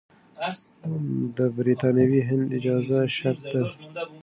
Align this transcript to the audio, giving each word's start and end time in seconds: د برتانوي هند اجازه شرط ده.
د 1.35 1.37
برتانوي 1.55 2.21
هند 2.29 2.47
اجازه 2.57 2.99
شرط 3.17 3.41
ده. 3.53 3.61